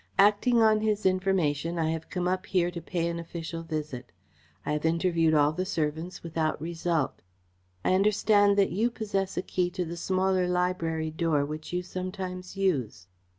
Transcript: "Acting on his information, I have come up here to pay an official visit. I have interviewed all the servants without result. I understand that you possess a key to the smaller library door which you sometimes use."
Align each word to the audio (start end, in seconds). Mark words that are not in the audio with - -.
"Acting 0.17 0.63
on 0.63 0.79
his 0.79 1.05
information, 1.05 1.77
I 1.77 1.91
have 1.91 2.09
come 2.09 2.27
up 2.27 2.47
here 2.47 2.71
to 2.71 2.81
pay 2.81 3.07
an 3.07 3.19
official 3.19 3.61
visit. 3.61 4.11
I 4.65 4.71
have 4.73 4.83
interviewed 4.83 5.35
all 5.35 5.51
the 5.51 5.63
servants 5.63 6.23
without 6.23 6.59
result. 6.59 7.21
I 7.85 7.93
understand 7.93 8.57
that 8.57 8.71
you 8.71 8.89
possess 8.89 9.37
a 9.37 9.43
key 9.43 9.69
to 9.69 9.85
the 9.85 9.95
smaller 9.97 10.47
library 10.47 11.11
door 11.11 11.45
which 11.45 11.71
you 11.71 11.83
sometimes 11.83 12.57
use." 12.57 13.05